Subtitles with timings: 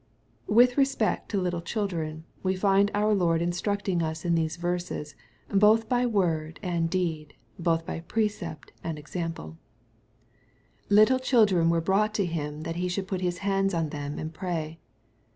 [0.47, 5.13] With respect to little children, we find our Lord in structing us in these verses,
[5.49, 9.59] both by word and deed, both by precept and example,
[10.89, 14.33] "Little children were brought to him, that he should put his hands on them and
[14.33, 14.79] pary."